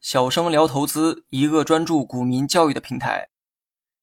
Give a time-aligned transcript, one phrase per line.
[0.00, 3.28] 小生聊投资，一个专注股民教育的平台。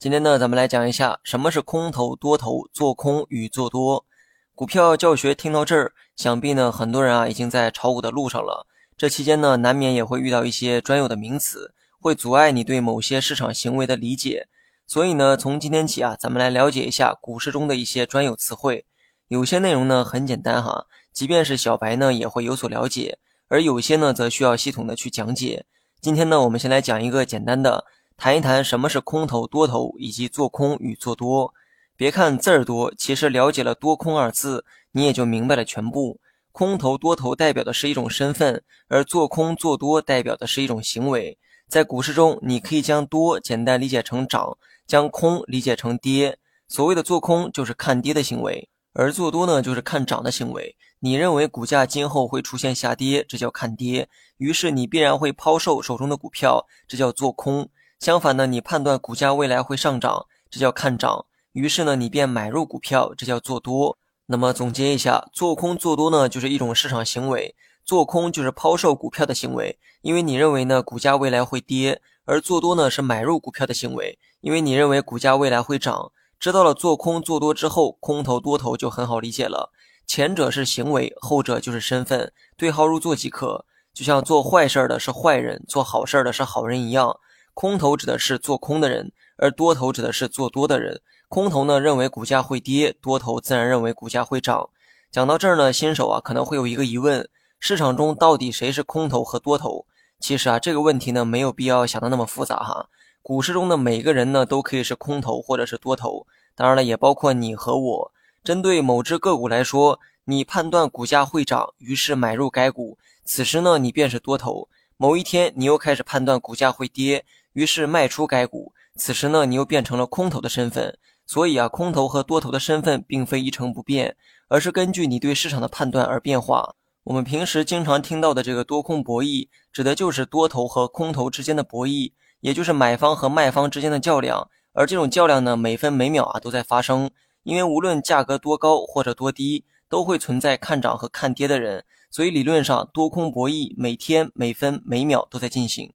[0.00, 4.04] 今天呢，咱们来讲一下什么是空头、多头、做空与做多。
[4.52, 8.66] 股票教学听到这儿，想必呢很多人啊已经在炒股的路上了。
[8.96, 14.48] 这期间呢，难免也会遇到一些专有的名词，会阻碍你对某些市场行为的理解。
[14.88, 18.86] 所以呢，从今天起啊，咱们来了解一下股市中的一些专有词汇。
[19.28, 20.86] 有些内容呢很简单哈，
[21.18, 23.16] 即便是小白呢也会有所了解；
[23.48, 25.66] 而有些呢则需要系统的去讲解。
[26.00, 31.52] 今天呢，我们先来讲一个简单的，谈一谈什么是空头、多头以及做空与做多。
[31.96, 36.20] 别看字儿多，其实了解了“多空”二字，你也就明白了全部。
[36.52, 41.36] 空头、多头代表的是一种身份，而做空、做多代表的是一种行为。
[41.66, 44.56] 在股市中，你可以将多简单理解成涨，
[44.86, 46.38] 将空理解成跌。
[46.68, 50.76] 所谓的做空就是看跌的行为，而做多呢就是看涨的行为。
[50.98, 54.08] 你认为股价今后会出现下跌，这叫看跌，
[54.38, 57.68] 于是你必然会抛售手中的股票，这叫做空。
[58.00, 63.96] 相反呢，你判断股价未来会上涨，这叫看涨，于是呢你便买入股票，这叫做多。
[64.26, 76.10] 那么总结一下，做空做多呢就是一种市场行为，做空就是抛售股票的行为，因为你认为呢股价未来会跌，而做多呢是买入股票的行为，因为你认为股价未来会涨。
[76.40, 79.72] 知道了做空做多之后，空头多头就很好理解了。
[80.06, 83.64] 前者是行为，后者就是身份，对号入座即可。
[83.92, 87.18] 就像做坏事的是坏人，做好事的是好人一样。
[87.54, 91.00] 空头指的是做空的人，而多头指的是做多的人。
[91.28, 94.70] 空头呢认为股价会跌，多头自然认为股价会涨。
[95.10, 97.28] 讲到这儿呢，新手啊可能会有一个疑问：
[97.58, 99.86] 市场中到底谁是空头和多头？
[100.20, 102.88] 其实啊这个问题呢没有必要想的那么复杂哈。
[103.28, 108.12] 股市中的每个人呢都可以是空头或者是多头，当然了也包括你和我。
[108.42, 114.70] 针对某只个股来说，你判断股价会涨，于是买入该股，此时呢，你便是多头。
[114.96, 120.96] 某一天，你又开始判断股价会跌，于是卖出该股，此时呢，你又变成了空头的身份。
[121.26, 124.16] 所以啊，空头和多头的身份并非一成不变，
[124.48, 126.74] 而是根据你对市场的判断而变化。
[127.04, 134.48] 我们平时经常听到的这个多空博弈，指的就是多头和空头之间的博弈，也就是买方和卖方之间的较量。
[134.72, 137.10] 而这种较量呢，每分每秒啊都在发生。
[137.44, 145.92] 因为无论价格多高或者多低，都会存在看涨和看跌的人，所以理论上多空博弈每天每分每秒都在进行。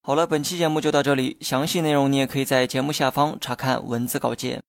[0.00, 4.62] 好了，本期节目就到这里，详细内容你也可以在节目下方查看文字稿件。